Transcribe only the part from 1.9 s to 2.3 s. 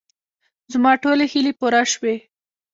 شوې.